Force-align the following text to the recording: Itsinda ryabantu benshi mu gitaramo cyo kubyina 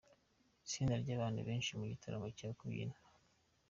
Itsinda 0.65 0.93
ryabantu 1.03 1.39
benshi 1.47 1.71
mu 1.79 1.85
gitaramo 1.91 2.27
cyo 2.37 2.49
kubyina 2.57 2.97